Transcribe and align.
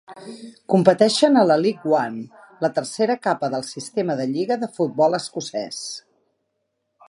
Competeixen 0.73 1.37
a 1.41 1.43
la 1.49 1.57
League 1.65 1.91
One, 1.95 2.23
la 2.65 2.71
tercera 2.79 3.17
capa 3.27 3.51
del 3.57 3.67
sistema 3.69 4.17
de 4.23 4.27
lliga 4.33 4.59
de 4.65 4.73
futbol 4.79 5.21
escocès. 5.23 5.83